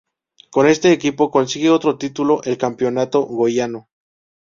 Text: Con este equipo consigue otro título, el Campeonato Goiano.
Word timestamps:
Con 0.49 0.65
este 0.67 0.91
equipo 0.91 1.29
consigue 1.29 1.69
otro 1.69 1.99
título, 1.99 2.41
el 2.41 2.57
Campeonato 2.57 3.21
Goiano. 3.21 3.87